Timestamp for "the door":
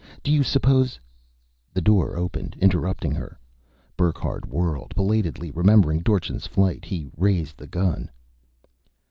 1.75-2.17